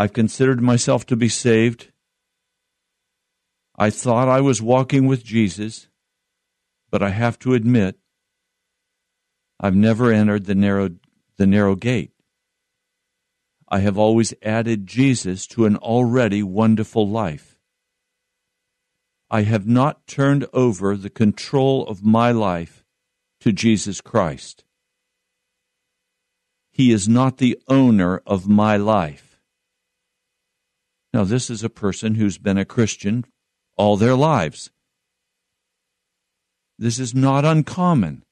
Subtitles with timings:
[0.00, 1.90] I've considered myself to be saved.
[3.76, 5.88] I thought I was walking with Jesus,
[6.88, 7.98] but I have to admit,
[9.58, 10.90] I've never entered the narrow,
[11.36, 12.12] the narrow gate.
[13.68, 17.58] I have always added Jesus to an already wonderful life.
[19.28, 22.84] I have not turned over the control of my life
[23.40, 24.62] to Jesus Christ.
[26.70, 29.27] He is not the owner of my life.
[31.18, 33.24] Now, this is a person who's been a Christian
[33.76, 34.70] all their lives.
[36.78, 38.22] This is not uncommon.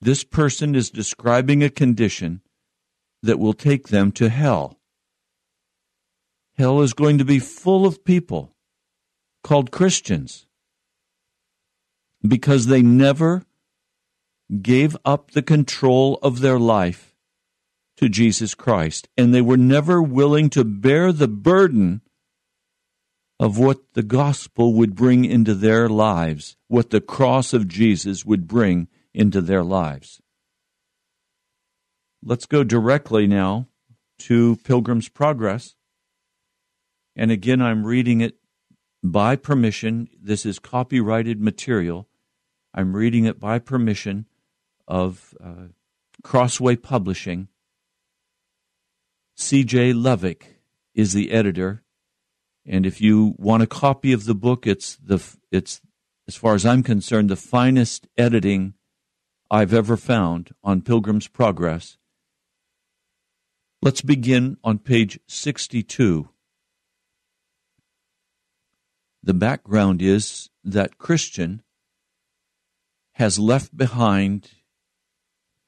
[0.00, 2.40] This person is describing a condition
[3.22, 4.78] that will take them to hell.
[6.56, 8.56] Hell is going to be full of people
[9.42, 10.46] called Christians
[12.26, 13.44] because they never
[14.62, 17.13] gave up the control of their life
[17.96, 22.00] to Jesus Christ, and they were never willing to bear the burden
[23.38, 28.46] of what the gospel would bring into their lives, what the cross of Jesus would
[28.46, 30.20] bring into their lives.
[32.22, 33.68] Let's go directly now
[34.20, 35.74] to Pilgrim's Progress.
[37.16, 38.36] And again, I'm reading it
[39.02, 40.08] by permission.
[40.20, 42.08] This is copyrighted material.
[42.72, 44.26] I'm reading it by permission
[44.88, 45.68] of uh,
[46.22, 47.48] Crossway Publishing.
[49.36, 49.92] C.J.
[49.92, 50.44] Lovik
[50.94, 51.82] is the editor,
[52.64, 55.20] and if you want a copy of the book, it's the
[55.50, 55.80] it's
[56.28, 58.74] as far as I'm concerned the finest editing
[59.50, 61.98] I've ever found on Pilgrim's Progress.
[63.82, 66.28] Let's begin on page 62.
[69.22, 71.62] The background is that Christian
[73.12, 74.50] has left behind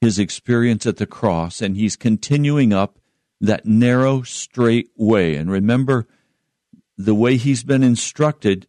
[0.01, 2.99] his experience at the cross and he's continuing up
[3.41, 5.37] that narrow, straight way.
[5.37, 6.07] And remember,
[6.97, 8.67] the way he's been instructed,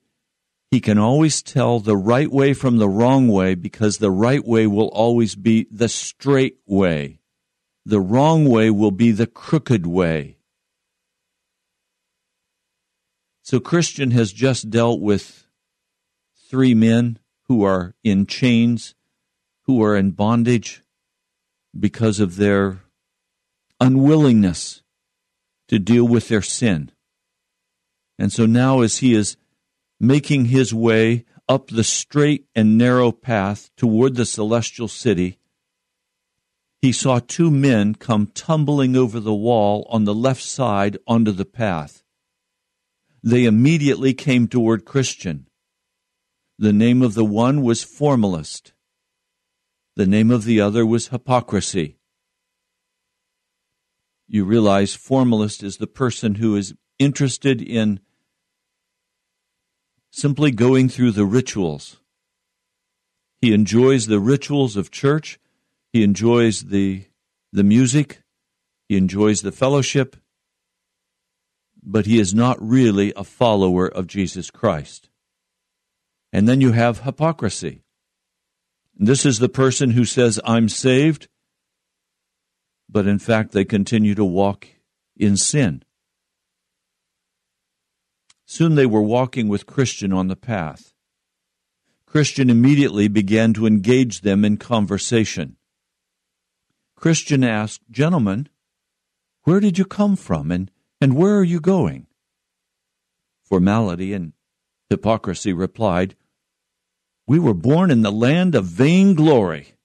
[0.69, 4.67] he can always tell the right way from the wrong way because the right way
[4.67, 7.19] will always be the straight way.
[7.85, 10.37] The wrong way will be the crooked way.
[13.41, 15.47] So Christian has just dealt with
[16.49, 18.93] three men who are in chains,
[19.63, 20.83] who are in bondage
[21.77, 22.81] because of their
[23.79, 24.81] unwillingness
[25.67, 26.91] to deal with their sin.
[28.19, 29.37] And so now, as he is
[29.99, 35.39] making his way up the straight and narrow path toward the celestial city,
[36.81, 41.45] he saw two men come tumbling over the wall on the left side onto the
[41.45, 42.03] path.
[43.23, 45.47] They immediately came toward Christian.
[46.59, 48.73] The name of the one was formalist.
[49.95, 51.96] The name of the other was hypocrisy.
[54.27, 57.99] You realize formalist is the person who is interested in
[60.11, 61.97] simply going through the rituals.
[63.39, 65.39] He enjoys the rituals of church.
[65.93, 67.05] He enjoys the,
[67.53, 68.21] the music.
[68.89, 70.17] He enjoys the fellowship.
[71.81, 75.09] But he is not really a follower of Jesus Christ.
[76.33, 77.83] And then you have hypocrisy.
[78.95, 81.27] This is the person who says, I'm saved,
[82.89, 84.67] but in fact they continue to walk
[85.15, 85.83] in sin.
[88.45, 90.93] Soon they were walking with Christian on the path.
[92.05, 95.57] Christian immediately began to engage them in conversation.
[96.95, 98.47] Christian asked, Gentlemen,
[99.43, 102.07] where did you come from and, and where are you going?
[103.43, 104.33] Formality and
[104.89, 106.15] hypocrisy replied,
[107.27, 109.76] We were born in the land of vainglory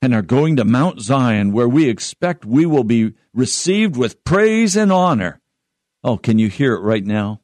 [0.00, 4.76] and are going to Mount Zion, where we expect we will be received with praise
[4.76, 5.40] and honor.
[6.04, 7.40] Oh, can you hear it right now?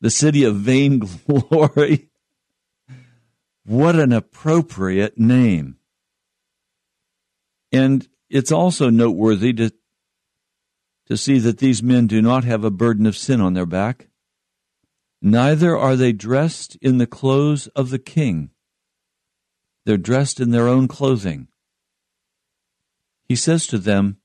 [0.00, 2.10] The city of vainglory.
[3.64, 5.76] what an appropriate name.
[7.72, 9.72] And it's also noteworthy to,
[11.06, 14.08] to see that these men do not have a burden of sin on their back.
[15.22, 18.50] Neither are they dressed in the clothes of the king.
[19.84, 21.48] They're dressed in their own clothing.
[23.28, 24.18] He says to them,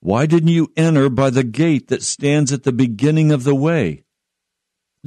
[0.00, 4.04] Why didn't you enter by the gate that stands at the beginning of the way?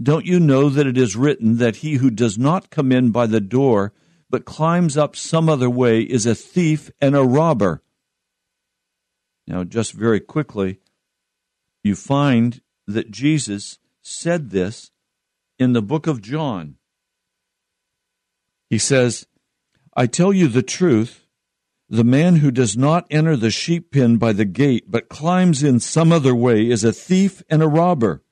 [0.01, 3.25] Don't you know that it is written that he who does not come in by
[3.25, 3.93] the door,
[4.29, 7.81] but climbs up some other way, is a thief and a robber?
[9.47, 10.79] Now, just very quickly,
[11.83, 14.91] you find that Jesus said this
[15.57, 16.76] in the book of John.
[18.69, 19.27] He says,
[19.95, 21.25] I tell you the truth.
[21.89, 25.79] The man who does not enter the sheep pen by the gate, but climbs in
[25.79, 28.23] some other way, is a thief and a robber.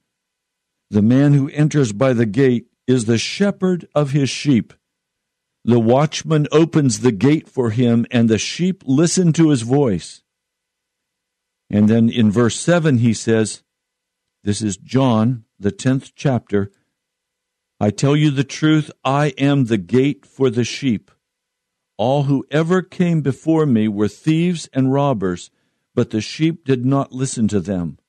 [0.89, 4.73] The man who enters by the gate is the shepherd of his sheep.
[5.63, 10.21] The watchman opens the gate for him, and the sheep listen to his voice.
[11.69, 13.63] And then in verse 7, he says,
[14.43, 16.71] This is John, the 10th chapter.
[17.85, 21.11] I tell you the truth, I am the gate for the sheep.
[21.97, 25.51] All who ever came before me were thieves and robbers,
[25.93, 27.99] but the sheep did not listen to them.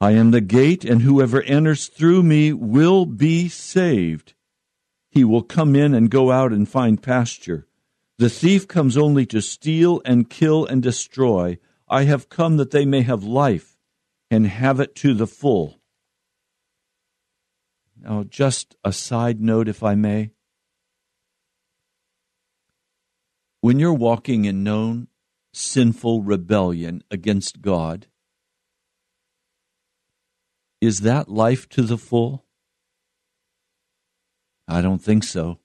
[0.00, 4.32] I am the gate, and whoever enters through me will be saved.
[5.10, 7.66] He will come in and go out and find pasture.
[8.16, 11.58] The thief comes only to steal and kill and destroy.
[11.90, 13.76] I have come that they may have life
[14.30, 15.81] and have it to the full.
[18.02, 20.32] Now, just a side note, if I may.
[23.60, 25.06] When you're walking in known
[25.52, 28.08] sinful rebellion against God,
[30.80, 32.44] is that life to the full?
[34.66, 35.60] I don't think so.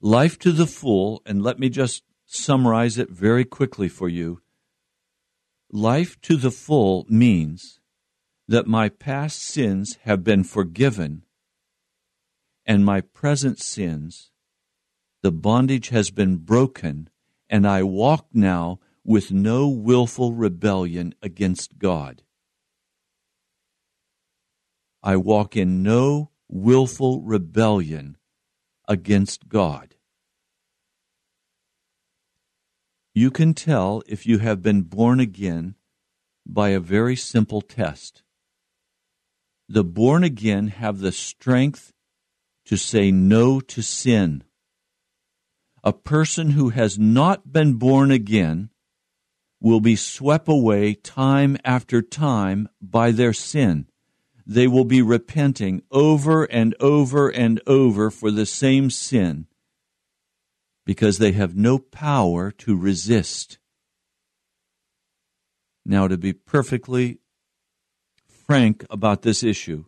[0.00, 4.40] Life to the full, and let me just summarize it very quickly for you.
[5.70, 7.75] Life to the full means
[8.48, 11.24] that my past sins have been forgiven
[12.66, 14.30] and my present sins,
[15.22, 17.08] the bondage has been broken,
[17.48, 22.22] and I walk now with no willful rebellion against God.
[25.02, 28.16] I walk in no willful rebellion
[28.88, 29.94] against God.
[33.14, 35.76] You can tell if you have been born again
[36.44, 38.22] by a very simple test
[39.68, 41.92] the born again have the strength
[42.66, 44.44] to say no to sin.
[45.82, 48.70] A person who has not been born again
[49.60, 53.86] will be swept away time after time by their sin.
[54.46, 59.46] They will be repenting over and over and over for the same sin
[60.84, 63.58] because they have no power to resist.
[65.84, 67.18] Now, to be perfectly
[68.46, 69.84] frank about this issue.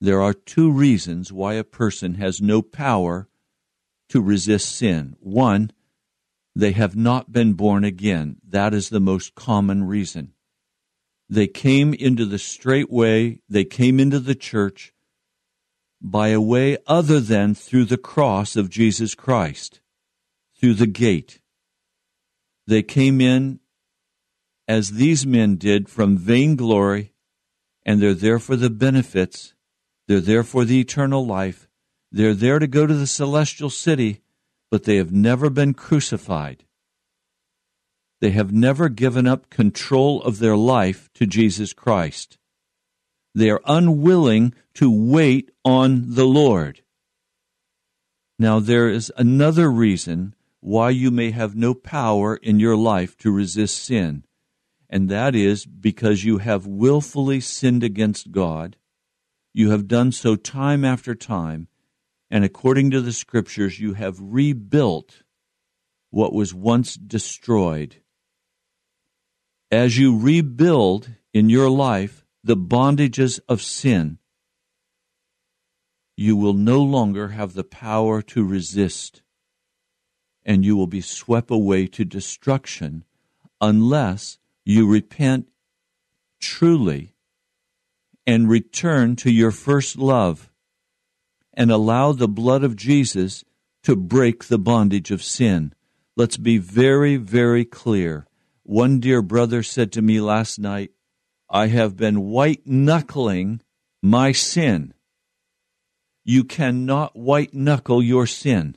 [0.00, 3.28] There are two reasons why a person has no power
[4.08, 5.16] to resist sin.
[5.20, 5.70] One,
[6.54, 8.36] they have not been born again.
[8.46, 10.32] That is the most common reason.
[11.28, 14.92] They came into the straight way, they came into the church
[16.00, 19.80] by a way other than through the cross of Jesus Christ,
[20.60, 21.40] through the gate.
[22.66, 23.60] They came in
[24.68, 27.13] as these men did from vainglory
[27.84, 29.54] and they're there for the benefits.
[30.08, 31.68] They're there for the eternal life.
[32.10, 34.22] They're there to go to the celestial city,
[34.70, 36.64] but they have never been crucified.
[38.20, 42.38] They have never given up control of their life to Jesus Christ.
[43.34, 46.82] They are unwilling to wait on the Lord.
[48.38, 53.30] Now, there is another reason why you may have no power in your life to
[53.30, 54.24] resist sin
[54.94, 58.76] and that is because you have willfully sinned against God.
[59.52, 61.66] You have done so time after time,
[62.30, 65.24] and according to the scriptures, you have rebuilt
[66.10, 67.96] what was once destroyed.
[69.68, 74.18] As you rebuild in your life the bondages of sin,
[76.16, 79.22] you will no longer have the power to resist,
[80.44, 83.02] and you will be swept away to destruction
[83.60, 85.48] unless you repent
[86.40, 87.14] truly
[88.26, 90.50] and return to your first love
[91.52, 93.44] and allow the blood of Jesus
[93.82, 95.74] to break the bondage of sin.
[96.16, 98.26] Let's be very, very clear.
[98.62, 100.90] One dear brother said to me last night,
[101.50, 103.60] I have been white knuckling
[104.02, 104.94] my sin.
[106.24, 108.76] You cannot white knuckle your sin.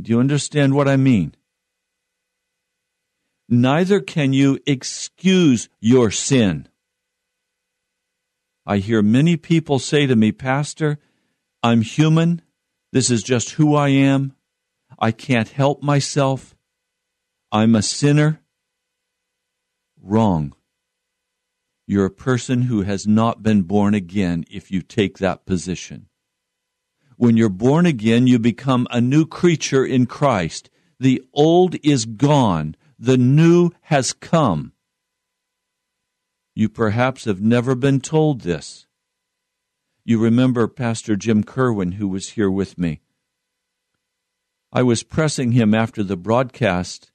[0.00, 1.34] Do you understand what I mean?
[3.52, 6.68] Neither can you excuse your sin.
[8.64, 10.98] I hear many people say to me, Pastor,
[11.62, 12.40] I'm human.
[12.92, 14.34] This is just who I am.
[14.98, 16.56] I can't help myself.
[17.52, 18.40] I'm a sinner.
[20.00, 20.54] Wrong.
[21.86, 26.06] You're a person who has not been born again if you take that position.
[27.18, 30.70] When you're born again, you become a new creature in Christ.
[30.98, 34.72] The old is gone, the new has come.
[36.54, 38.86] You perhaps have never been told this.
[40.04, 43.00] You remember Pastor Jim Kerwin, who was here with me.
[44.72, 47.10] I was pressing him after the broadcast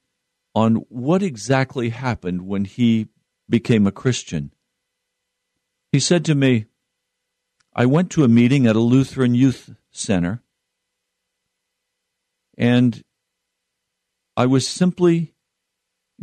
[0.53, 3.08] on what exactly happened when he
[3.50, 4.53] became a Christian.
[5.94, 6.65] He said to me,
[7.74, 10.44] I went to a meeting at a Lutheran youth center,
[12.58, 13.06] and
[14.36, 15.34] I was simply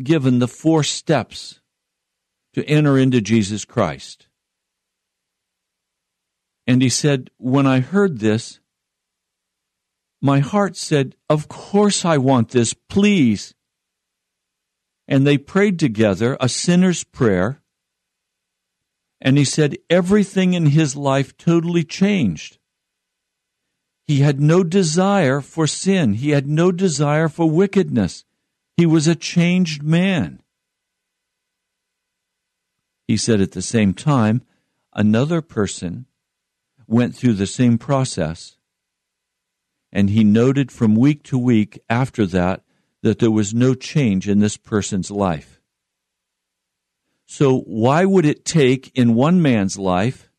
[0.02, 1.60] given the four steps
[2.54, 4.26] to enter into Jesus Christ.
[6.66, 8.60] And he said, When I heard this,
[10.22, 13.54] my heart said, Of course I want this, please.
[15.06, 17.60] And they prayed together a sinner's prayer.
[19.20, 22.58] And he said, Everything in his life totally changed.
[24.06, 26.14] He had no desire for sin.
[26.14, 28.24] He had no desire for wickedness.
[28.76, 30.42] He was a changed man.
[33.06, 34.42] He said at the same time,
[34.92, 36.06] another person
[36.86, 38.56] went through the same process,
[39.92, 42.62] and he noted from week to week after that
[43.02, 45.60] that there was no change in this person's life.
[47.26, 50.30] So, why would it take in one man's life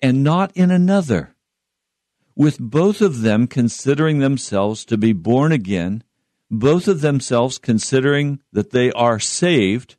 [0.00, 1.34] and not in another?
[2.38, 6.04] with both of them considering themselves to be born again,
[6.50, 9.96] both of themselves considering that they are saved,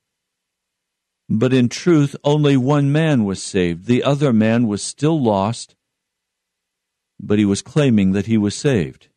[1.30, 3.86] but in truth, only one man was saved.
[3.86, 5.76] The other man was still lost,
[7.20, 9.10] but he was claiming that he was saved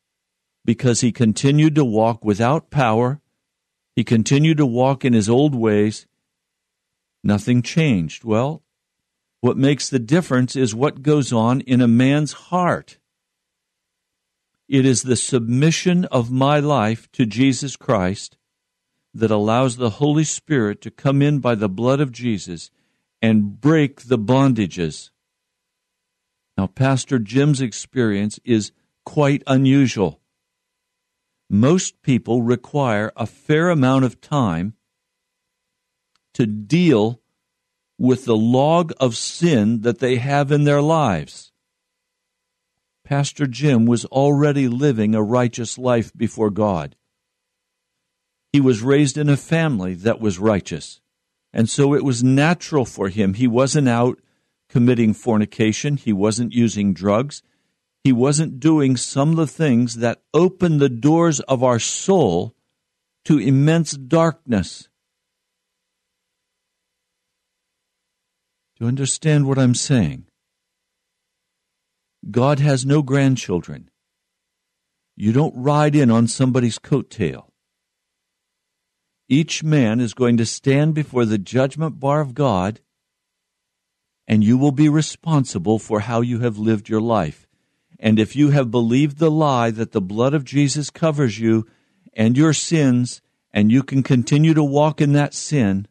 [0.64, 3.21] because he continued to walk without power.
[3.97, 6.07] He continued to walk in his old ways.
[7.25, 8.25] Nothing changed.
[8.25, 8.62] Well,
[9.40, 12.99] what makes the difference is what goes on in a man's heart.
[14.72, 18.38] It is the submission of my life to Jesus Christ
[19.12, 22.70] that allows the Holy Spirit to come in by the blood of Jesus
[23.20, 25.11] and break the bondages.
[26.56, 28.72] Now, Pastor Jim's experience is
[29.04, 30.22] quite unusual.
[31.50, 34.72] Most people require a fair amount of time
[36.32, 37.20] to deal
[37.98, 41.51] with the log of sin that they have in their lives.
[43.04, 46.96] Pastor Jim was already living a righteous life before God.
[48.52, 51.00] He was raised in a family that was righteous.
[51.52, 53.34] And so it was natural for him.
[53.34, 54.18] He wasn't out
[54.68, 55.96] committing fornication.
[55.96, 57.42] He wasn't using drugs.
[58.04, 62.54] He wasn't doing some of the things that open the doors of our soul
[63.24, 64.88] to immense darkness.
[68.76, 70.26] Do you understand what I'm saying?
[72.30, 73.90] God has no grandchildren.
[75.16, 77.48] You don't ride in on somebody's coattail.
[79.28, 82.80] Each man is going to stand before the judgment bar of God,
[84.26, 87.46] and you will be responsible for how you have lived your life.
[87.98, 91.66] And if you have believed the lie that the blood of Jesus covers you
[92.14, 93.20] and your sins,
[93.52, 95.88] and you can continue to walk in that sin,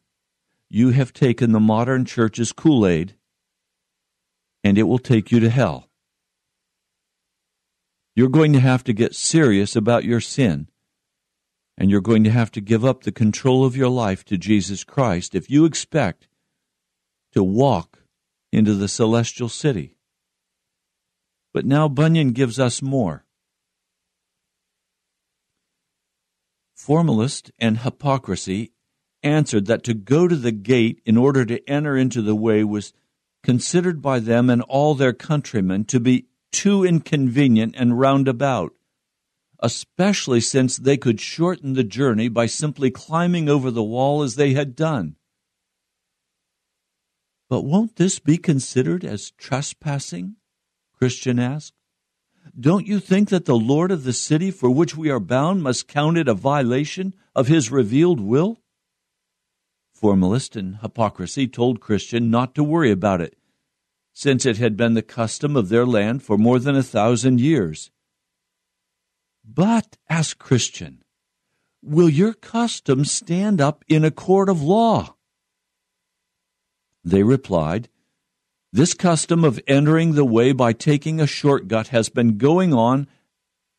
[0.68, 3.16] you have taken the modern church's Kool Aid,
[4.64, 5.88] and it will take you to hell.
[8.14, 10.68] You're going to have to get serious about your sin.
[11.78, 14.84] And you're going to have to give up the control of your life to Jesus
[14.84, 16.28] Christ if you expect
[17.32, 18.04] to walk
[18.52, 19.96] into the celestial city.
[21.54, 23.24] But now Bunyan gives us more.
[26.74, 28.72] Formalist and hypocrisy
[29.22, 32.92] answered that to go to the gate in order to enter into the way was
[33.42, 38.74] considered by them and all their countrymen to be too inconvenient and roundabout,
[39.58, 44.52] especially since they could shorten the journey by simply climbing over the wall as they
[44.52, 45.16] had done.
[47.48, 50.36] But won't this be considered as trespassing?
[50.94, 51.74] Christian asked.
[52.58, 55.88] Don't you think that the Lord of the city for which we are bound must
[55.88, 58.60] count it a violation of his revealed will?
[59.92, 63.36] Formalist and hypocrisy told Christian not to worry about it,
[64.12, 67.90] since it had been the custom of their land for more than a thousand years.
[69.44, 71.02] But, asked Christian,
[71.82, 75.16] will your custom stand up in a court of law?
[77.04, 77.88] They replied,
[78.72, 83.08] This custom of entering the way by taking a shortcut has been going on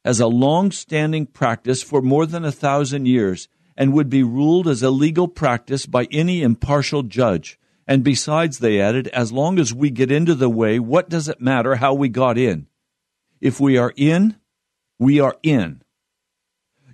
[0.04, 4.68] as a long standing practice for more than a thousand years and would be ruled
[4.68, 7.58] as a legal practice by any impartial judge.
[7.86, 11.42] And besides, they added, as long as we get into the way, what does it
[11.42, 12.68] matter how we got in?
[13.42, 14.38] If we are in,
[15.00, 15.82] we are in.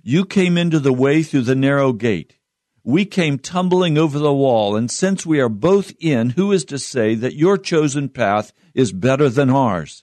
[0.02, 2.38] You came into the way through the narrow gate.
[2.82, 6.78] We came tumbling over the wall, and since we are both in, who is to
[6.78, 10.02] say that your chosen path is better than ours?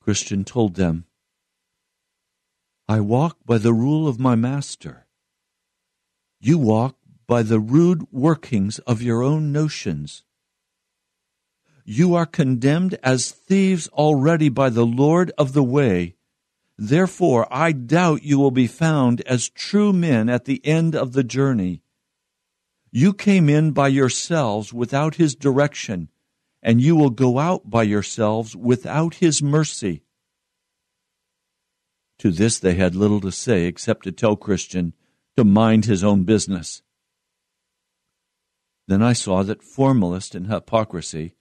[0.00, 1.04] Christian told them,
[2.88, 5.06] I walk by the rule of my master.
[6.40, 6.96] You walk
[7.30, 10.24] by the rude workings of your own notions.
[11.84, 16.16] You are condemned as thieves already by the Lord of the way.
[16.76, 21.22] Therefore, I doubt you will be found as true men at the end of the
[21.22, 21.82] journey.
[22.90, 26.08] You came in by yourselves without his direction,
[26.60, 30.02] and you will go out by yourselves without his mercy.
[32.18, 34.94] To this they had little to say except to tell Christian
[35.36, 36.82] to mind his own business.
[38.90, 41.36] Then I saw that formalist and hypocrisy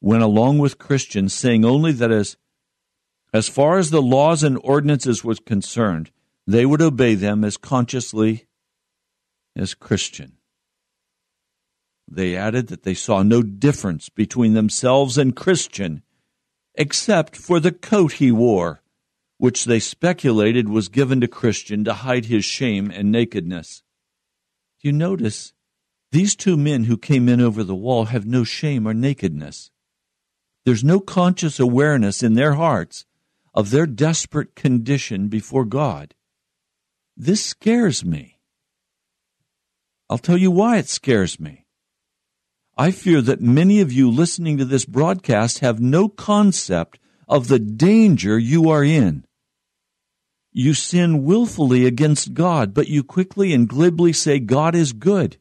[0.00, 2.38] went along with Christians, saying only that as
[3.30, 6.10] as far as the laws and ordinances was concerned,
[6.46, 8.46] they would obey them as consciously
[9.54, 10.38] as Christian.
[12.10, 16.02] They added that they saw no difference between themselves and Christian,
[16.74, 18.80] except for the coat he wore
[19.36, 23.82] which they speculated was given to Christian to hide his shame and nakedness.
[24.80, 25.52] You notice
[26.10, 29.70] these two men who came in over the wall have no shame or nakedness.
[30.64, 33.04] There's no conscious awareness in their hearts
[33.54, 36.14] of their desperate condition before God.
[37.16, 38.38] This scares me.
[40.08, 41.66] I'll tell you why it scares me.
[42.76, 47.58] I fear that many of you listening to this broadcast have no concept of the
[47.58, 49.24] danger you are in.
[50.52, 55.38] You sin willfully against God, but you quickly and glibly say, God is good.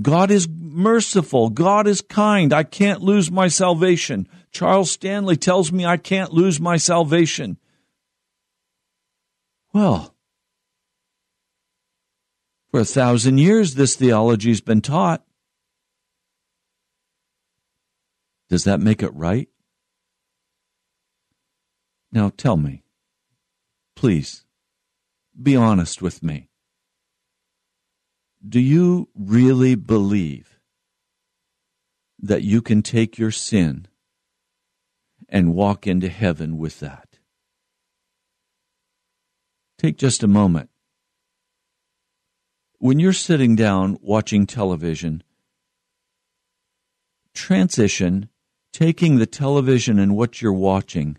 [0.00, 1.50] God is merciful.
[1.50, 2.52] God is kind.
[2.52, 4.28] I can't lose my salvation.
[4.52, 7.58] Charles Stanley tells me I can't lose my salvation.
[9.72, 10.14] Well,
[12.70, 15.24] for a thousand years, this theology has been taught.
[18.48, 19.48] Does that make it right?
[22.12, 22.82] Now tell me,
[24.00, 24.46] Please,
[25.40, 26.48] be honest with me.
[28.46, 30.58] Do you really believe
[32.18, 33.86] that you can take your sin
[35.28, 37.18] and walk into heaven with that?
[39.78, 40.70] Take just a moment.
[42.78, 45.22] When you're sitting down watching television,
[47.34, 48.30] transition
[48.72, 51.18] taking the television and what you're watching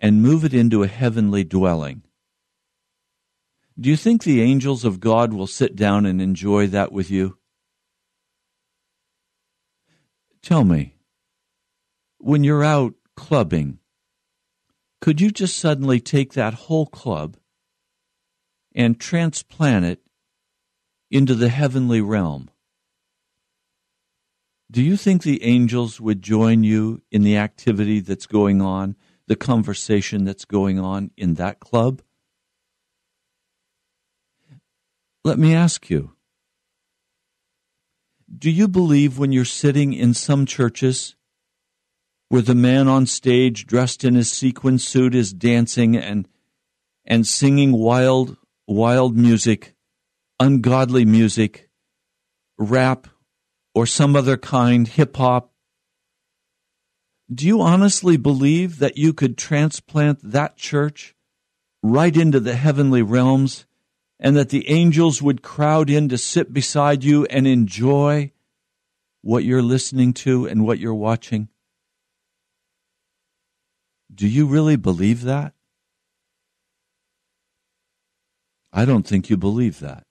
[0.00, 2.02] and move it into a heavenly dwelling.
[3.78, 7.38] Do you think the angels of God will sit down and enjoy that with you?
[10.42, 10.94] Tell me,
[12.18, 13.78] when you're out clubbing,
[15.00, 17.36] could you just suddenly take that whole club
[18.74, 20.00] and transplant it
[21.10, 22.50] into the heavenly realm?
[24.70, 29.36] Do you think the angels would join you in the activity that's going on, the
[29.36, 32.02] conversation that's going on in that club?
[35.24, 36.12] Let me ask you
[38.36, 41.16] Do you believe when you're sitting in some churches
[42.28, 46.28] where the man on stage dressed in his sequin suit is dancing and,
[47.06, 49.74] and singing wild, wild music,
[50.38, 51.70] ungodly music,
[52.58, 53.06] rap,
[53.74, 55.52] or some other kind, hip hop?
[57.32, 61.14] Do you honestly believe that you could transplant that church
[61.82, 63.64] right into the heavenly realms
[64.18, 68.32] and that the angels would crowd in to sit beside you and enjoy
[69.22, 71.48] what you're listening to and what you're watching?
[74.14, 75.54] Do you really believe that?
[78.72, 80.04] I don't think you believe that.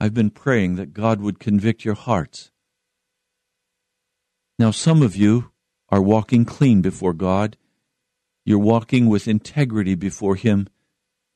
[0.00, 2.50] I've been praying that God would convict your hearts.
[4.58, 5.50] Now, some of you
[5.88, 7.56] are walking clean before God.
[8.44, 10.68] You're walking with integrity before Him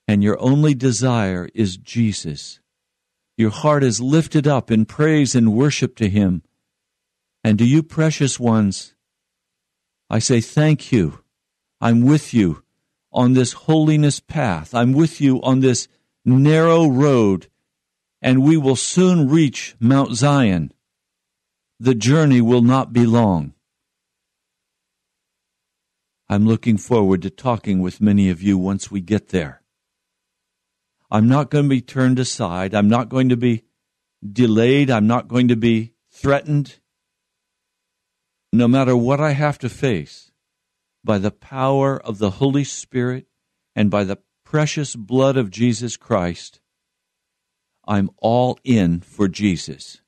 [0.09, 2.61] and your only desire is Jesus
[3.37, 6.43] Your heart is lifted up in praise and worship to Him.
[7.45, 8.95] And to you, precious ones,
[10.11, 11.21] I say thank you.
[11.81, 12.65] I'm with you
[13.13, 14.75] on this holiness path.
[14.75, 15.87] I'm with you on this
[16.25, 17.47] narrow road,
[18.21, 20.73] and we will soon reach Mount Zion.
[21.79, 23.55] The journey will not be long.
[26.29, 29.58] I'm looking forward to talking with many of you once we get there.
[31.11, 32.75] I'm not going to be turned aside.
[32.75, 33.65] I'm not going to be
[34.23, 34.91] delayed.
[34.91, 36.79] I'm not going to be threatened.
[38.53, 40.31] No matter what I have to face,
[41.05, 43.27] by the power of the Holy Spirit
[43.75, 46.61] and by the precious blood of Jesus Christ,
[47.87, 50.01] I'm all in for Jesus.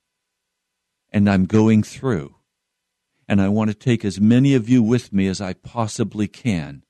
[1.11, 2.37] And I'm going through
[3.31, 6.85] and I want to take as many of you with me as I possibly can.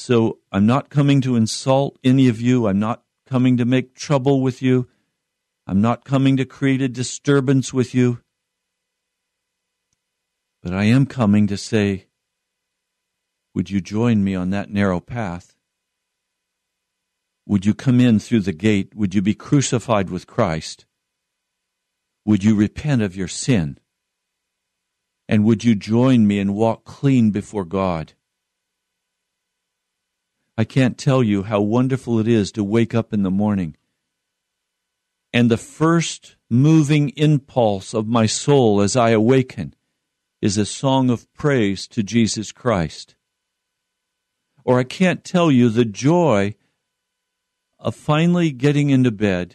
[0.00, 2.68] So I'm not coming to insult any of you.
[2.68, 4.86] I'm not coming to make trouble with you.
[5.66, 8.20] I'm not coming to create a disturbance with you.
[10.62, 12.06] But I am coming to say,
[13.56, 15.56] would you join me on that narrow path?
[17.48, 18.94] Would you come in through the gate?
[18.94, 20.86] Would you be crucified with Christ?
[22.24, 23.80] Would you repent of your sin?
[25.28, 28.12] And would you join me and walk clean before God?
[30.58, 33.76] I can't tell you how wonderful it is to wake up in the morning.
[35.32, 39.74] And the first moving impulse of my soul as I awaken
[40.42, 43.14] is a song of praise to Jesus Christ.
[44.64, 46.56] Or I can't tell you the joy
[47.78, 49.54] of finally getting into bed,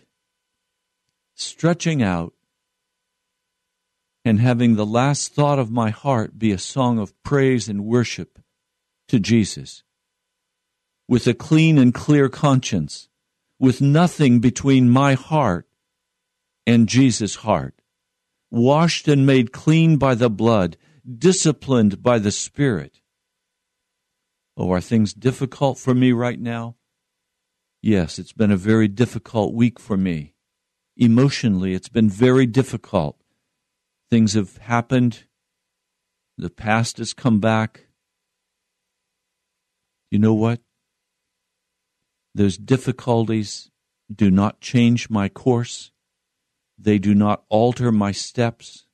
[1.36, 2.34] stretching out,
[4.24, 8.40] and having the last thought of my heart be a song of praise and worship
[9.10, 9.84] to Jesus.
[11.14, 13.08] With a clean and clear conscience,
[13.60, 15.68] with nothing between my heart
[16.66, 17.84] and Jesus' heart,
[18.50, 20.76] washed and made clean by the blood,
[21.08, 23.02] disciplined by the Spirit.
[24.58, 26.78] Oh, are things difficult for me right now?
[27.80, 30.34] Yes, it's been a very difficult week for me.
[30.98, 33.22] Emotionally, it's been very difficult.
[34.10, 35.26] Things have happened.
[36.40, 37.86] The past has come back.
[40.10, 40.60] You know what?
[42.36, 43.70] Those difficulties
[44.14, 45.92] do not change my course.
[46.78, 48.86] They do not alter my steps.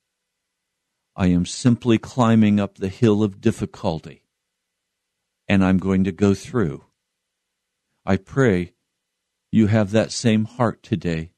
[1.16, 4.24] I am simply climbing up the hill of difficulty,
[5.48, 6.86] and I'm going to go through.
[8.06, 8.74] I pray
[9.52, 11.32] you have that same heart today.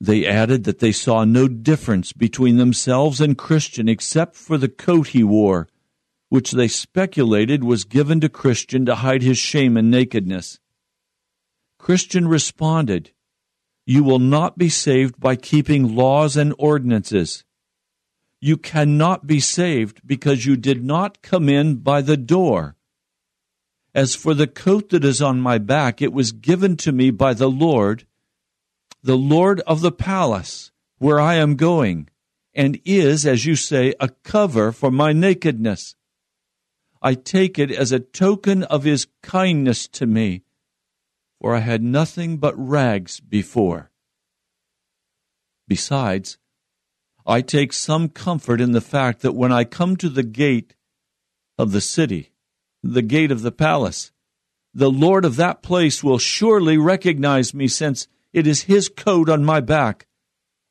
[0.00, 5.08] They added that they saw no difference between themselves and Christian except for the coat
[5.08, 5.68] he wore,
[6.28, 10.58] which they speculated was given to Christian to hide his shame and nakedness.
[11.78, 13.12] Christian responded,
[13.84, 17.44] You will not be saved by keeping laws and ordinances.
[18.40, 22.76] You cannot be saved because you did not come in by the door.
[23.94, 27.34] As for the coat that is on my back, it was given to me by
[27.34, 28.04] the Lord
[29.06, 32.08] the Lord of the palace where I am going,
[32.52, 35.94] and is, as you say, a cover for my nakedness.
[37.06, 40.42] I take it as a token of his kindness to me,
[41.40, 43.92] for I had nothing but rags before.
[45.68, 46.36] Besides,
[47.24, 50.74] I take some comfort in the fact that when I come to the gate
[51.56, 52.32] of the city,
[52.82, 54.10] the gate of the palace,
[54.74, 59.44] the Lord of that place will surely recognize me, since it is his coat on
[59.44, 60.08] my back,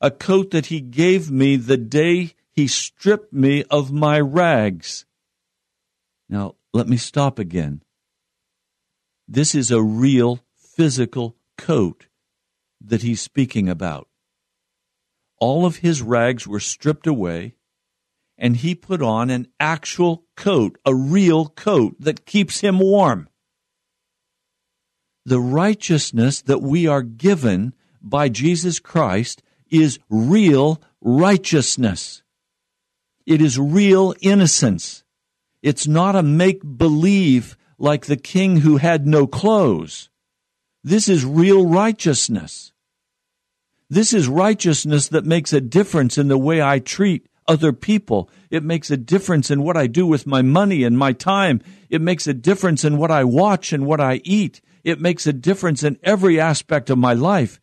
[0.01, 5.04] a coat that he gave me the day he stripped me of my rags.
[6.29, 7.83] Now, let me stop again.
[9.27, 12.07] This is a real physical coat
[12.81, 14.07] that he's speaking about.
[15.39, 17.55] All of his rags were stripped away,
[18.37, 23.29] and he put on an actual coat, a real coat that keeps him warm
[25.25, 32.21] the righteousness that we are given by Jesus Christ is real righteousness.
[33.25, 35.03] It is real innocence.
[35.65, 40.11] It's not a make believe like the king who had no clothes.
[40.83, 42.71] This is real righteousness.
[43.89, 48.29] This is righteousness that makes a difference in the way I treat other people.
[48.51, 51.63] It makes a difference in what I do with my money and my time.
[51.89, 54.61] It makes a difference in what I watch and what I eat.
[54.83, 57.59] It makes a difference in every aspect of my life.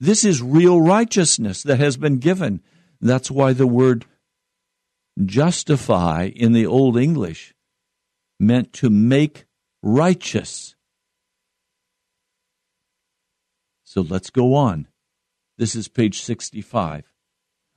[0.00, 2.62] This is real righteousness that has been given.
[2.98, 4.06] That's why the word
[5.24, 7.54] justify in the Old English
[8.40, 9.44] meant to make
[9.82, 10.74] righteous.
[13.84, 14.88] So let's go on.
[15.58, 17.12] This is page 65.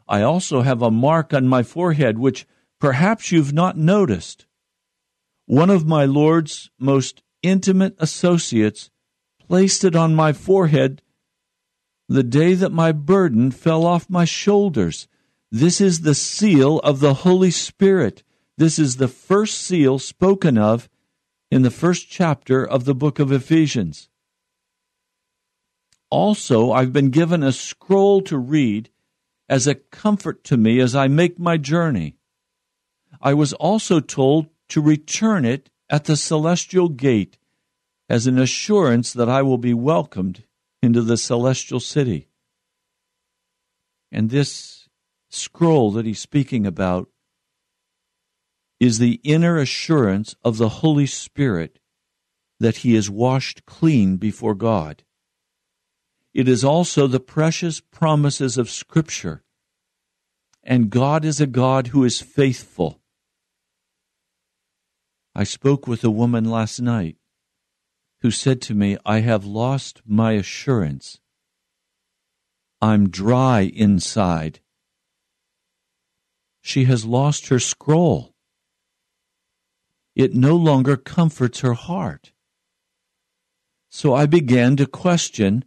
[0.07, 2.47] I also have a mark on my forehead, which
[2.79, 4.45] perhaps you've not noticed.
[5.45, 8.89] One of my Lord's most intimate associates
[9.39, 11.01] placed it on my forehead
[12.07, 15.07] the day that my burden fell off my shoulders.
[15.55, 18.23] This is the seal of the Holy Spirit.
[18.57, 20.89] This is the first seal spoken of
[21.49, 24.09] in the first chapter of the book of Ephesians.
[26.09, 28.89] Also, I've been given a scroll to read
[29.47, 32.17] as a comfort to me as I make my journey.
[33.21, 37.37] I was also told to return it at the celestial gate
[38.09, 40.43] as an assurance that I will be welcomed
[40.83, 42.27] into the celestial city.
[44.11, 44.74] And this
[45.35, 47.09] scroll that he's speaking about
[48.79, 51.79] is the inner assurance of the Holy Spirit
[52.59, 55.03] that he is washed clean before God.
[56.33, 59.43] It is also the precious promises of Scripture.
[60.63, 62.99] And God is a God who is faithful.
[65.33, 67.17] I spoke with a woman last night
[68.21, 71.19] who said to me, I have lost my assurance.
[72.81, 74.59] I'm dry inside.
[76.65, 78.33] She has lost her scroll.
[80.15, 82.31] It no longer comforts her heart.
[83.87, 85.63] So I began to question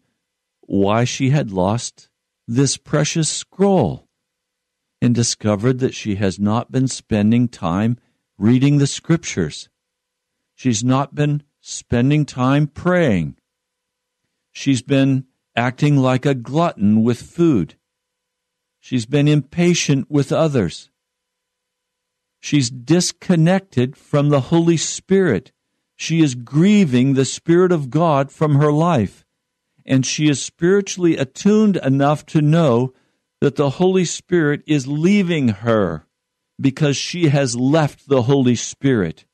[0.63, 2.09] why she had lost
[2.49, 4.09] this precious scroll
[5.01, 7.97] and discovered that she has not been spending time
[8.37, 9.69] reading the scriptures.
[10.57, 13.37] She's not been spending time praying.
[14.51, 17.77] She's been acting like a glutton with food.
[18.89, 20.89] She's been impatient with others.
[22.41, 25.53] She's disconnected from the Holy Spirit.
[25.95, 29.27] She is grieving the Spirit of God from her life
[29.85, 32.95] and she is spiritually attuned enough to know
[33.43, 36.07] that the Holy Spirit is leaving her
[36.59, 39.27] because she has left the Holy Spirit.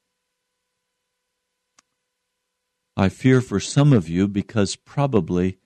[2.97, 5.59] I fear for some of you because probably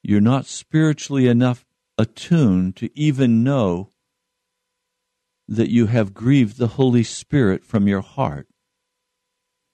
[0.00, 1.65] you're not spiritually enough
[1.98, 3.90] attuned to even know
[5.48, 8.48] that you have grieved the Holy Spirit from your heart.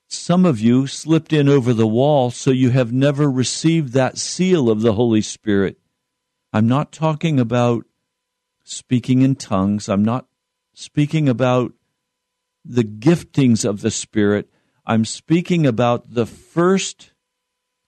[0.07, 4.69] Some of you slipped in over the wall, so you have never received that seal
[4.69, 5.79] of the Holy Spirit.
[6.53, 7.87] I'm not talking about
[8.63, 9.89] speaking in tongues.
[9.89, 10.27] I'm not
[10.75, 11.73] speaking about
[12.65, 14.51] the giftings of the Spirit.
[14.85, 17.13] I'm speaking about the first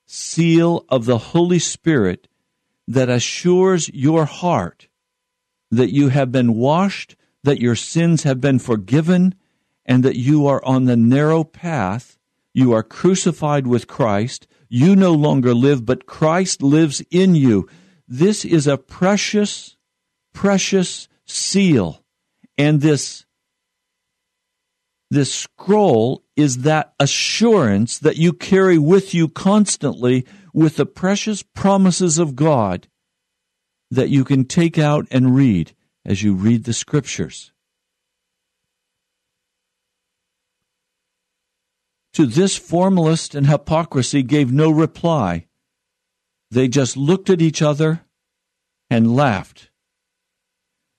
[0.07, 2.29] seal of the Holy Spirit
[2.87, 4.89] that assures your heart
[5.71, 9.35] that you have been washed, that your sins have been forgiven,
[9.85, 12.19] and that you are on the narrow path.
[12.53, 14.47] You are crucified with Christ.
[14.69, 17.69] You no longer live, but Christ lives in you.
[18.07, 19.77] This is a precious,
[20.33, 22.03] precious seal.
[22.57, 23.25] And this,
[25.11, 32.17] this scroll is that assurance that you carry with you constantly with the precious promises
[32.19, 32.87] of God
[33.91, 35.75] that you can take out and read
[36.07, 37.53] as you read the scriptures.
[42.13, 45.47] To this formalist and hypocrisy gave no reply.
[46.53, 48.03] They just looked at each other
[48.89, 49.71] and laughed.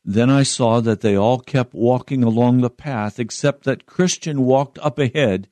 [0.03, 4.77] Then I saw that they all kept walking along the path, except that Christian walked
[4.79, 5.47] up ahead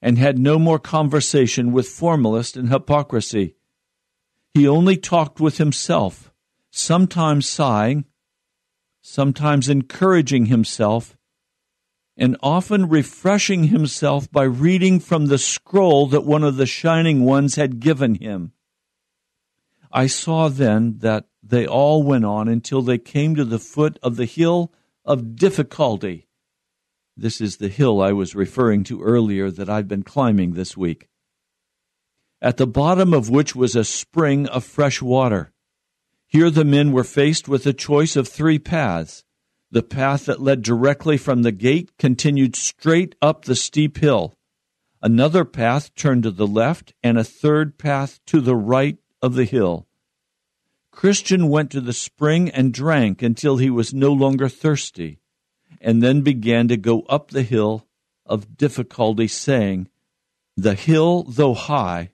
[0.00, 3.56] and had no more conversation with formalist and hypocrisy.
[4.54, 6.32] He only talked with himself,
[6.70, 8.04] sometimes sighing,
[9.02, 11.16] sometimes encouraging himself,
[12.16, 17.56] and often refreshing himself by reading from the scroll that one of the shining ones
[17.56, 18.52] had given him.
[19.92, 24.16] I saw then that they all went on until they came to the foot of
[24.16, 24.72] the hill
[25.04, 26.25] of difficulty.
[27.16, 31.08] This is the hill I was referring to earlier that I've been climbing this week.
[32.42, 35.52] At the bottom of which was a spring of fresh water.
[36.26, 39.24] Here the men were faced with a choice of three paths
[39.70, 44.38] the path that led directly from the gate continued straight up the steep hill.
[45.02, 49.44] Another path turned to the left, and a third path to the right of the
[49.44, 49.86] hill.
[50.90, 55.18] Christian went to the spring and drank until he was no longer thirsty,
[55.80, 57.86] and then began to go up the hill
[58.24, 59.88] of difficulty, saying,
[60.56, 62.10] The hill, though high,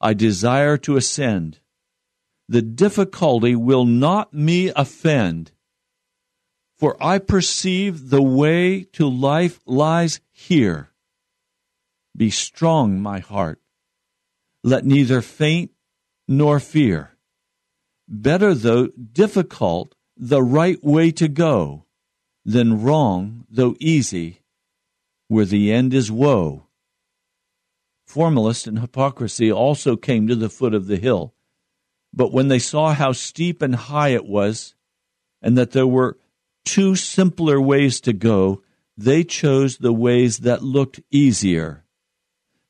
[0.00, 1.60] I desire to ascend.
[2.48, 5.52] The difficulty will not me offend
[6.76, 10.90] for I perceive the way to life lies here.
[12.14, 13.60] Be strong, my heart.
[14.62, 15.70] Let neither faint
[16.28, 17.16] nor fear.
[18.08, 21.85] Better, though difficult, the right way to go
[22.46, 24.40] than wrong, though easy,
[25.26, 26.62] where the end is woe.
[28.06, 31.34] Formalist and hypocrisy also came to the foot of the hill.
[32.14, 34.76] But when they saw how steep and high it was,
[35.42, 36.18] and that there were
[36.64, 38.62] two simpler ways to go,
[38.96, 41.84] they chose the ways that looked easier.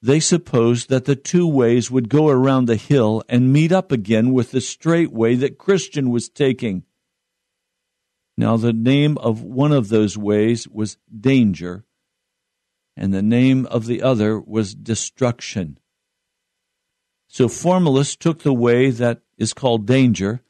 [0.01, 4.33] They supposed that the two ways would go around the hill and meet up again
[4.33, 6.85] with the straight way that Christian was taking.
[8.37, 11.85] Now, the name of one of those ways was danger,
[12.97, 15.79] and the name of the other was destruction.
[17.29, 20.43] So, formalists took the way that is called danger,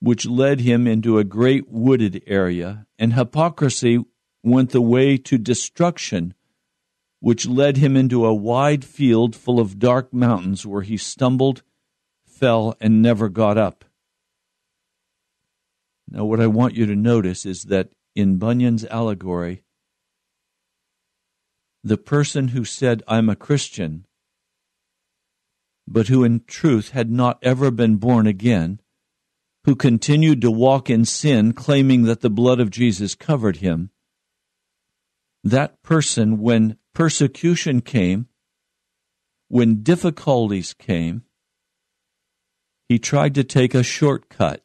[0.00, 4.04] which led him into a great wooded area, and hypocrisy
[4.44, 6.34] went the way to destruction,
[7.20, 11.62] which led him into a wide field full of dark mountains where he stumbled,
[12.24, 13.84] fell, and never got up.
[16.10, 19.62] Now, what I want you to notice is that in Bunyan's allegory,
[21.84, 24.06] the person who said, I'm a Christian,
[25.86, 28.80] but who in truth had not ever been born again,
[29.64, 33.90] who continued to walk in sin, claiming that the blood of Jesus covered him,
[35.44, 38.28] that person, when persecution came,
[39.48, 41.22] when difficulties came,
[42.88, 44.62] he tried to take a shortcut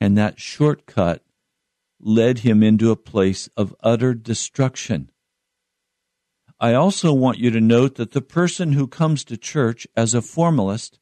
[0.00, 1.22] and that shortcut
[2.00, 5.10] led him into a place of utter destruction.
[6.58, 10.22] I also want you to note that the person who comes to church as a
[10.22, 10.98] formalist,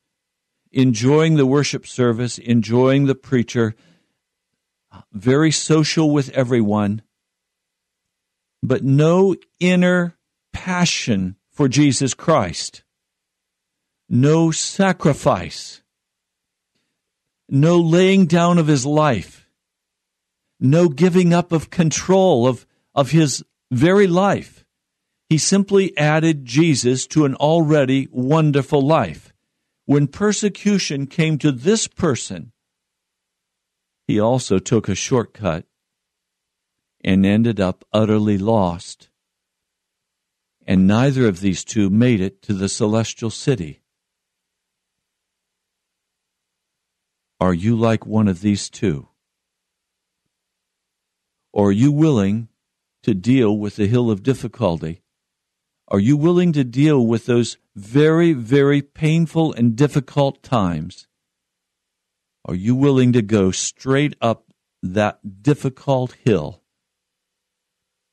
[0.73, 3.75] enjoying the worship service, enjoying the preacher,
[5.13, 7.03] very social with everyone,
[8.63, 10.17] but no inner
[10.53, 12.83] passion for Jesus Christ,
[14.09, 15.83] no sacrifice,
[17.49, 19.49] no laying down of his life,
[20.61, 24.65] no giving up of control of, of his very life.
[25.29, 29.33] He simply added Jesus to an already wonderful life.
[29.85, 32.53] When persecution came to this person,
[34.07, 35.67] he also took a shortcut
[37.05, 39.11] and ended up utterly lost.
[40.67, 43.83] And neither of these two made it to the celestial city.
[47.41, 49.09] Are you like one of these two?
[51.53, 52.49] Or are you willing
[53.05, 55.03] to deal with the hill of difficulty?
[55.87, 61.07] Are you willing to deal with those very, very painful and difficult times?
[62.45, 66.63] Are you willing to go straight up that difficult hill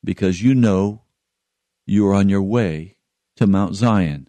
[0.04, 1.02] because you know
[1.84, 2.96] you are on your way
[3.36, 4.28] to Mount Zion?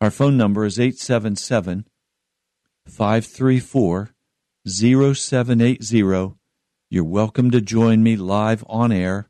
[0.00, 1.86] Our phone number is 877
[2.86, 4.14] 534
[4.66, 6.34] 0780.
[6.88, 9.28] You're welcome to join me live on air,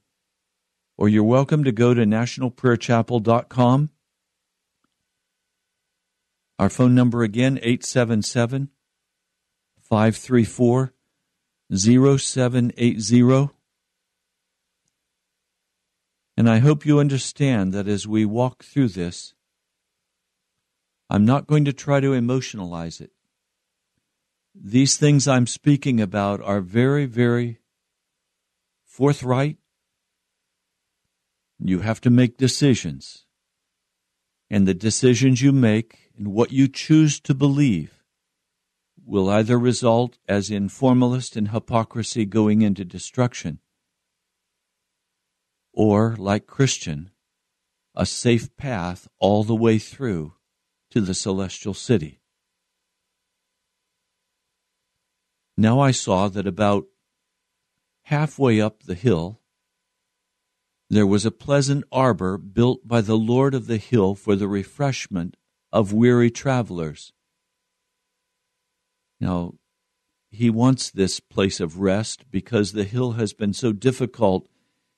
[0.98, 3.90] or you're welcome to go to nationalprayerchapel.com.
[6.58, 8.70] Our phone number again, 877
[9.80, 10.92] 534
[11.74, 13.50] 0780.
[16.38, 19.34] And I hope you understand that as we walk through this,
[21.08, 23.15] I'm not going to try to emotionalize it
[24.58, 27.60] these things I'm speaking about are very, very
[28.84, 29.58] forthright.
[31.58, 33.24] You have to make decisions.
[34.48, 38.02] And the decisions you make and what you choose to believe
[39.04, 43.60] will either result, as in formalist and hypocrisy, going into destruction,
[45.72, 47.10] or, like Christian,
[47.94, 50.34] a safe path all the way through
[50.90, 52.20] to the celestial city.
[55.56, 56.84] Now I saw that about
[58.04, 59.40] halfway up the hill
[60.88, 65.36] there was a pleasant arbor built by the Lord of the hill for the refreshment
[65.72, 67.12] of weary travelers.
[69.20, 69.54] Now,
[70.30, 74.48] he wants this place of rest because the hill has been so difficult,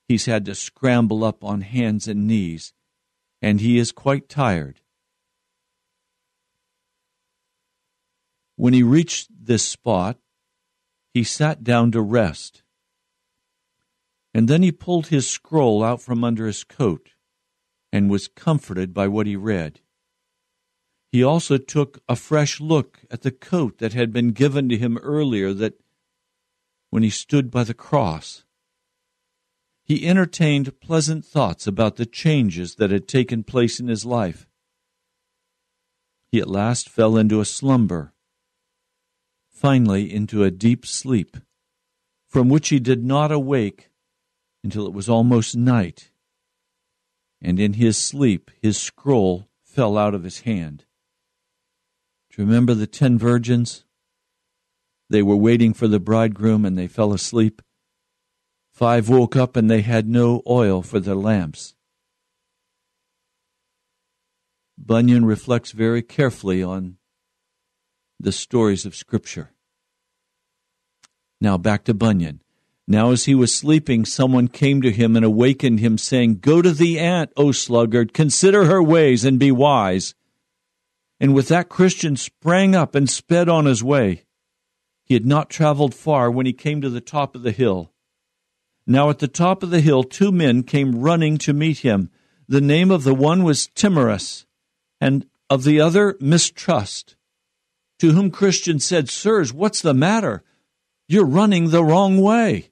[0.07, 2.73] he's had to scramble up on hands and knees,
[3.41, 4.81] and he is quite tired.
[8.57, 10.19] When he reached this spot,
[11.19, 12.63] he sat down to rest.
[14.33, 17.11] And then he pulled his scroll out from under his coat
[17.93, 19.81] and was comforted by what he read.
[21.11, 24.97] He also took a fresh look at the coat that had been given to him
[24.99, 25.81] earlier that
[26.91, 28.45] when he stood by the cross.
[29.85, 34.47] He entertained pleasant thoughts about the changes that had taken place in his life.
[36.31, 38.13] He at last fell into a slumber
[39.59, 41.37] finally into a deep sleep,
[42.29, 43.91] from which he did not awake
[44.63, 46.11] until it was almost night.
[47.43, 50.85] And in his sleep, his scroll fell out of his hand.
[52.31, 53.85] Do you remember the ten virgins?
[55.11, 57.63] They were waiting for the bridegroom and they fell asleep.
[58.73, 61.75] Five woke up and they had no oil for their lamps.
[64.77, 66.99] Bunyan reflects very carefully on
[68.21, 69.53] the stories of Scripture.
[71.41, 72.43] Now back to Bunyan.
[72.87, 76.73] Now as he was sleeping, someone came to him and awakened him, saying, Go to
[76.73, 80.15] the ant, O sluggard, consider her ways and be wise.
[81.21, 84.25] And with that Christian sprang up and sped on his way.
[85.05, 87.93] He had not traveled far when he came to the top of the hill.
[88.87, 92.11] Now at the top of the hill, two men came running to meet him.
[92.49, 94.47] The name of the one was Timorous,
[94.99, 97.17] and of the other, Mistrust.
[98.01, 100.45] To whom Christian said, Sirs, what's the matter?
[101.09, 102.71] You're running the wrong way.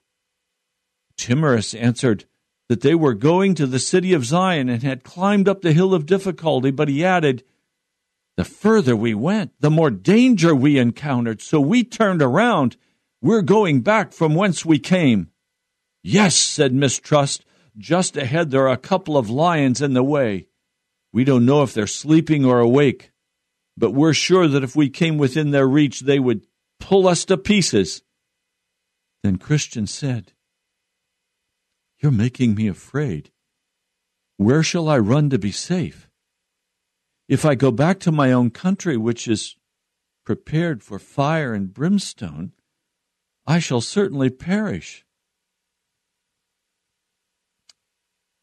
[1.17, 2.27] Timorous answered
[2.69, 5.95] that they were going to the city of Zion and had climbed up the hill
[5.95, 7.43] of difficulty, but he added,
[8.37, 12.77] The further we went, the more danger we encountered, so we turned around.
[13.23, 15.31] We're going back from whence we came.
[16.03, 17.45] Yes, said Mistrust,
[17.77, 20.49] just ahead there are a couple of lions in the way.
[21.13, 23.11] We don't know if they're sleeping or awake
[23.77, 26.47] but we're sure that if we came within their reach, they would
[26.81, 28.03] pull us to pieces.
[29.23, 30.33] Then Christian said,
[31.99, 33.31] You're making me afraid.
[34.37, 36.09] Where shall I run to be safe?
[37.29, 39.57] If I go back to my own country, which is
[40.25, 42.53] prepared for fire and brimstone,
[43.47, 45.05] I shall certainly perish.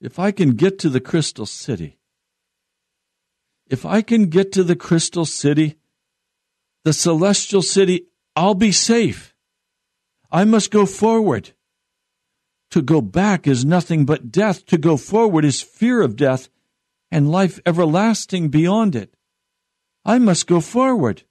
[0.01, 1.97] If I can get to the crystal city,
[3.67, 5.77] if I can get to the crystal city,
[6.83, 9.33] the celestial city, I'll be safe.
[10.31, 11.53] I must go forward.
[12.71, 14.65] To go back is nothing but death.
[14.65, 16.49] To go forward is fear of death
[17.11, 19.15] and life everlasting beyond it.
[20.03, 21.23] I must go forward.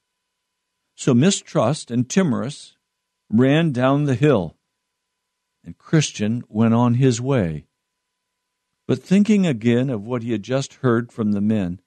[0.95, 2.77] So mistrust and timorous
[3.29, 4.57] ran down the hill,
[5.65, 7.67] and Christian went on his way.
[8.87, 11.81] But thinking again of what he had just heard from the men,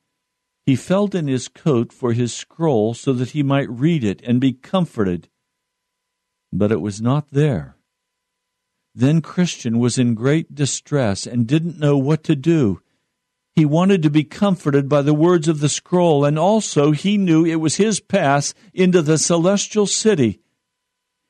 [0.66, 4.42] he felt in his coat for his scroll so that he might read it and
[4.42, 5.30] be comforted.
[6.52, 7.78] But it was not there.
[8.96, 12.82] Then Christian was in great distress and didn't know what to do.
[13.54, 17.46] He wanted to be comforted by the words of the scroll, and also he knew
[17.46, 20.40] it was his pass into the celestial city.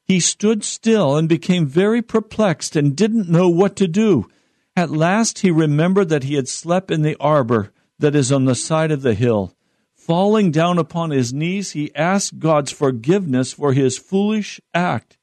[0.06, 4.28] He stood still and became very perplexed and didn't know what to do.
[4.76, 8.56] At last he remembered that he had slept in the arbor that is on the
[8.56, 9.56] side of the hill.
[9.96, 15.18] Falling down upon his knees, he asked God's forgiveness for his foolish act,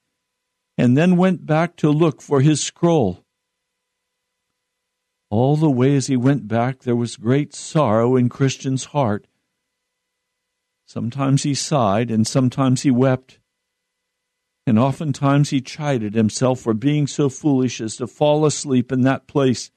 [0.76, 3.24] and then went back to look for his scroll.
[5.30, 9.26] All the way as he went back, there was great sorrow in Christian's heart.
[10.84, 13.38] Sometimes he sighed, and sometimes he wept.
[14.66, 19.26] And oftentimes he chided himself for being so foolish as to fall asleep in that
[19.26, 19.70] place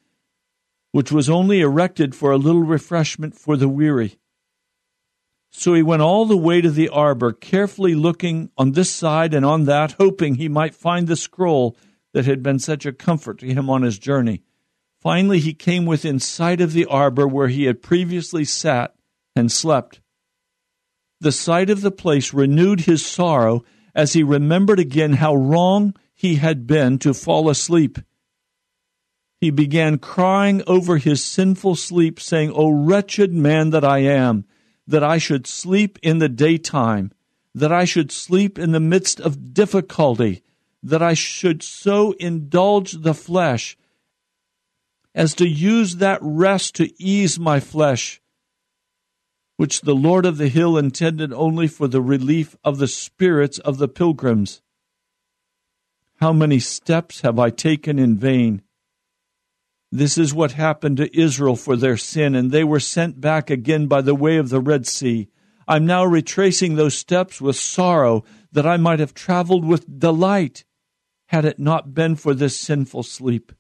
[0.96, 4.18] which was only erected for a little refreshment for the weary.
[5.52, 9.46] So he went all the way to the arbor, carefully looking on this side and
[9.46, 11.76] on that, hoping he might find the scroll
[12.14, 14.44] that had been such a comfort to him on his journey.
[15.02, 18.96] Finally, he came within sight of the arbor where he had previously sat
[19.36, 20.00] and slept.
[21.20, 26.36] The sight of the place renewed his sorrow as he remembered again how wrong he
[26.36, 28.00] had been to fall asleep
[29.46, 34.44] he began crying over his sinful sleep, saying, O wretched man that I am,
[34.88, 37.12] that I should sleep in the daytime,
[37.54, 40.42] that I should sleep in the midst of difficulty,
[40.82, 43.78] that I should so indulge the flesh
[45.14, 48.20] as to use that rest to ease my flesh,
[49.58, 53.78] which the Lord of the hill intended only for the relief of the spirits of
[53.78, 54.64] the pilgrims.
[56.16, 58.64] How many steps have I taken in vain?
[59.96, 63.88] This is what happened to Israel for their sin, and they were sent back again
[63.88, 65.30] by the way of the Red Sea.
[65.70, 70.66] I'm now retracing those steps with sorrow that I might have traveled with delight
[71.28, 73.54] had it not been for this sinful sleep.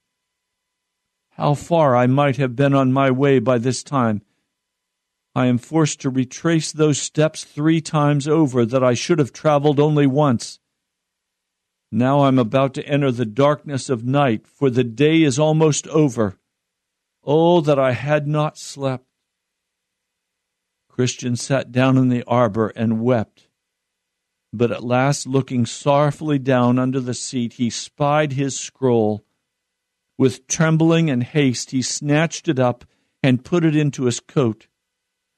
[1.29, 4.21] How far I might have been on my way by this time.
[5.35, 9.79] I am forced to retrace those steps three times over that I should have traveled
[9.79, 10.59] only once.
[11.95, 16.37] Now I'm about to enter the darkness of night, for the day is almost over.
[17.23, 19.05] Oh, that I had not slept.
[20.89, 23.47] Christian sat down in the arbor and wept.
[24.51, 29.23] But at last, looking sorrowfully down under the seat, he spied his scroll.
[30.17, 32.83] With trembling and haste, he snatched it up
[33.23, 34.67] and put it into his coat.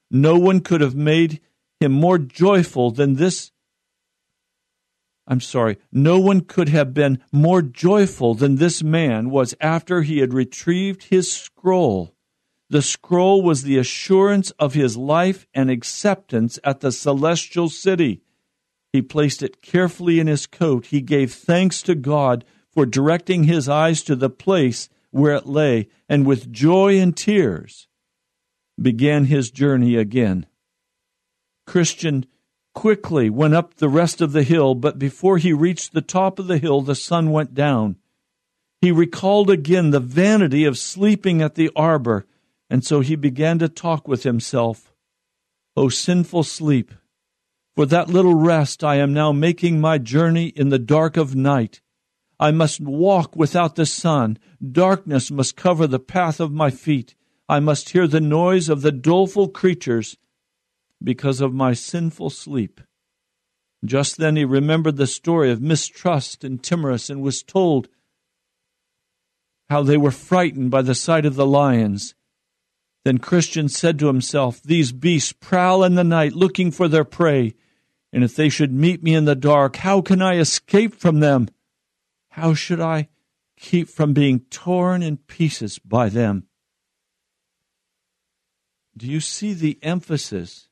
[0.10, 1.40] No one could have made
[1.80, 3.52] him more joyful than this.
[5.28, 10.20] I'm sorry, no one could have been more joyful than this man was after he
[10.20, 12.16] had retrieved his scroll.
[12.70, 18.22] The scroll was the assurance of his life and acceptance at the celestial city.
[18.94, 20.88] He placed it carefully in his coat.
[20.88, 25.90] He gave thanks to God for directing his eyes to the place where it lay,
[26.08, 27.88] and with joy and tears
[28.82, 30.46] began his journey again.
[31.66, 32.26] Christian
[32.78, 36.46] quickly went up the rest of the hill, but before he reached the top of
[36.46, 37.96] the hill, the sun went down.
[38.82, 42.28] He recalled again the vanity of sleeping at the arbor,
[42.70, 44.94] and so he began to talk with himself.
[45.76, 46.92] O sinful sleep!
[47.76, 51.82] For that little rest I am now making my journey in the dark of night.
[52.40, 54.38] I must walk without the sun.
[54.62, 57.16] Darkness must cover the path of my feet.
[57.50, 60.16] I must hear the noise of the doleful creatures
[61.04, 62.82] because of my sinful sleep.
[63.86, 67.88] Just then he remembered the story of mistrust and timorous and was told
[69.70, 72.16] how they were frightened by the sight of the lions.
[73.06, 77.54] Then Christian said to himself, These beasts prowl in the night looking for their prey.
[78.12, 81.48] And if they should meet me in the dark, how can I escape from them?
[82.32, 83.10] How should I
[83.58, 86.48] keep from being torn in pieces by them?
[88.96, 90.67] Do you see the emphasis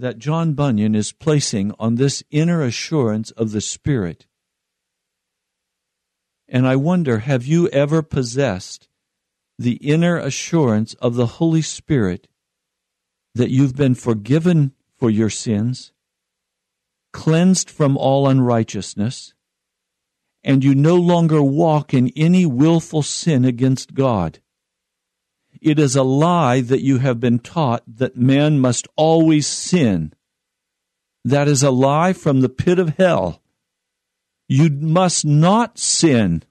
[0.00, 4.26] that John Bunyan is placing on this inner assurance of the Spirit?
[6.48, 8.88] And I wonder have you ever possessed
[9.58, 12.28] the inner assurance of the Holy Spirit
[13.34, 15.92] that you've been forgiven for your sins?
[17.12, 19.34] cleansed from all unrighteousness,
[20.42, 24.40] and you no longer walk in any willful sin against God.
[25.60, 30.14] It is a lie that you have been taught that man must always sin.
[31.24, 33.42] That is a lie from the pit of hell.
[34.48, 36.42] You must not sin,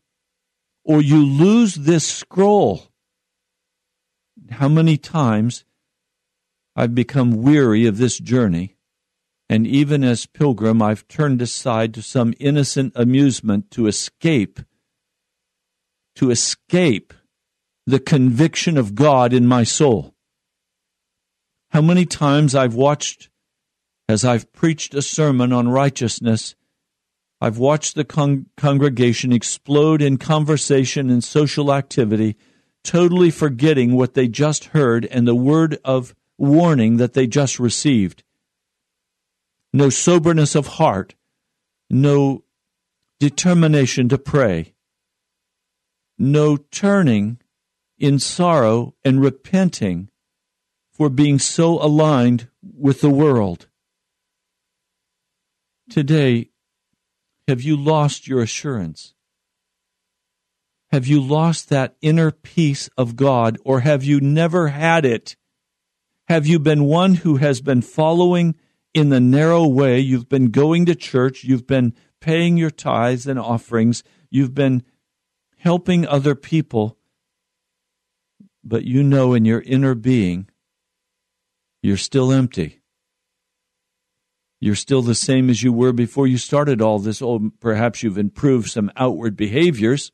[0.86, 2.88] or you lose this scroll.
[4.52, 5.66] How many times
[6.76, 8.78] I've become weary of this journey
[9.50, 14.60] and even as pilgrim, I've turned aside to some innocent amusement to escape,
[16.16, 17.14] to escape
[17.90, 20.14] the conviction of God in my soul.
[21.72, 23.30] How many times I've watched,
[24.08, 26.56] as I've preached a sermon on righteousness,
[27.42, 32.36] I've watched the con- congregation explode in conversation and social activity,
[32.84, 38.24] totally forgetting what they just heard and the word of warning that they just received
[39.72, 41.14] no soberness of heart,
[41.90, 42.44] no
[43.20, 44.74] determination to pray,
[46.18, 47.40] no turning
[48.00, 50.10] in sorrow and repenting
[50.92, 53.68] for being so aligned with the world.
[55.90, 56.50] Today,
[57.48, 59.14] have you lost your assurance?
[60.92, 65.36] Have you lost that inner peace of God, or have you never had it?
[66.28, 68.56] Have you been one who has been following
[68.94, 70.00] in the narrow way.
[70.00, 74.84] You've been going to church, you've been paying your tithes and offerings, you've been
[75.58, 76.98] helping other people,
[78.70, 80.48] but you know in your inner being
[81.82, 82.82] you're still empty.
[84.60, 87.22] You're still the same as you were before you started all this.
[87.22, 90.12] Oh, perhaps you've improved some outward behaviors.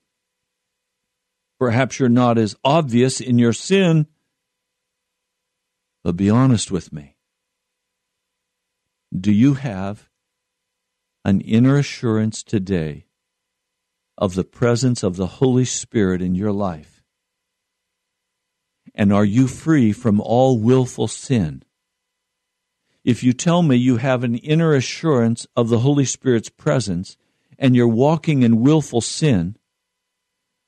[1.59, 4.05] Perhaps you're not as obvious in your sin.
[6.03, 7.15] But be honest with me.
[9.17, 10.07] Do you have
[11.23, 13.07] an inner assurance today
[14.17, 16.94] of the presence of the Holy Spirit in your life?
[18.95, 21.63] And are you free from all willful sin?
[23.03, 27.17] If you tell me you have an inner assurance of the Holy Spirit's presence
[27.59, 29.57] and you're walking in willful sin,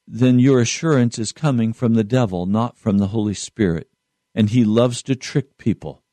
[0.06, 3.90] then your assurance is coming from the devil, not from the Holy Spirit.
[4.36, 6.04] And he loves to trick people.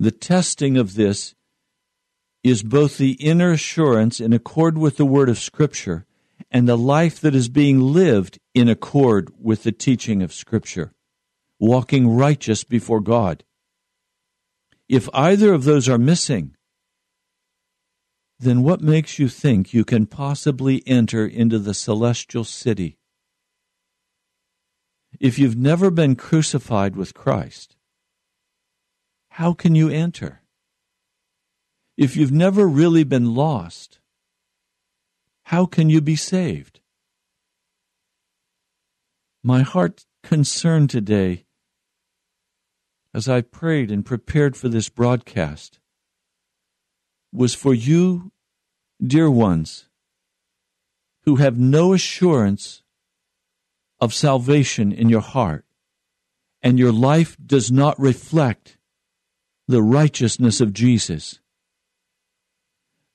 [0.00, 1.34] The testing of this
[2.42, 6.06] is both the inner assurance in accord with the word of Scripture
[6.56, 10.90] and the life that is being lived in accord with the teaching of Scripture,
[11.60, 13.44] walking righteous before God.
[14.88, 16.56] If either of those are missing,
[18.38, 22.96] then what makes you think you can possibly enter into the celestial city?
[25.20, 27.76] If you've never been crucified with Christ,
[29.28, 30.40] how can you enter?
[31.96, 34.00] if you've never really been lost,
[35.50, 36.80] how can you be saved?
[39.44, 41.44] My heart concern today
[43.14, 45.78] as I prayed and prepared for this broadcast
[47.32, 48.32] was for you,
[49.00, 49.88] dear ones,
[51.22, 52.82] who have no assurance
[54.00, 55.64] of salvation in your heart,
[56.60, 58.78] and your life does not reflect
[59.68, 61.38] the righteousness of Jesus.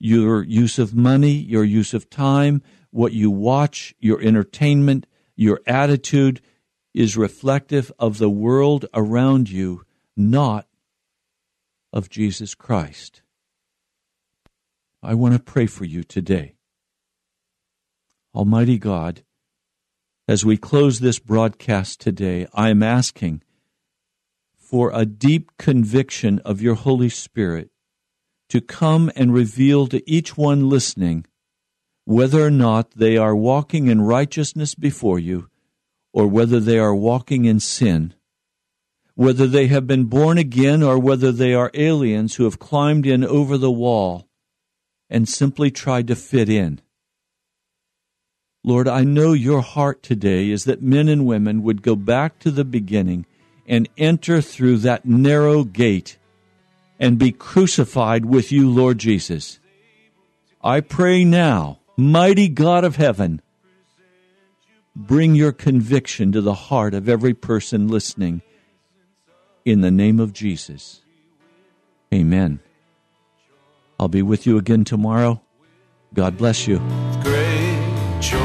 [0.04, 6.42] Your use of money, your use of time, what you watch, your entertainment, your attitude
[6.92, 9.84] is reflective of the world around you
[10.18, 10.68] not
[11.94, 13.22] of Jesus Christ.
[15.04, 16.56] I want to pray for you today.
[18.34, 19.24] Almighty God,
[20.28, 23.44] as we close this broadcast today, I am asking
[24.56, 27.71] for a deep conviction of your Holy Spirit
[28.52, 31.26] to come and reveal to each one listening
[32.06, 35.50] whether or not they are walking in righteousness before you
[36.14, 38.14] or whether they are walking in sin
[39.16, 43.24] whether they have been born again or whether they are aliens who have climbed in
[43.24, 44.28] over the wall
[45.10, 46.82] and simply tried to fit in.
[48.64, 52.52] Lord, I know your heart today is that men and women would go back to
[52.52, 53.26] the beginning
[53.68, 56.18] and enter through that narrow gate
[57.02, 59.60] and be crucified with you, Lord Jesus.
[60.64, 63.42] I pray now, mighty God of heaven,
[64.96, 68.44] bring your conviction to the heart of every person listening
[69.66, 71.02] in the name of Jesus.
[72.14, 72.60] Amen.
[74.00, 75.42] I'll be with you again tomorrow.
[76.14, 76.78] God bless you.
[77.24, 78.38] Great joy.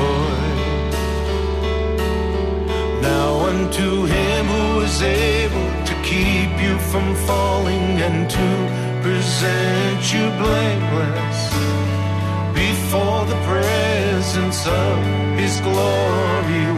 [3.03, 5.46] Now unto him who is able
[6.61, 8.49] you from falling and to
[9.03, 11.39] present you blameless
[12.55, 14.97] before the presence of
[15.39, 16.76] his glory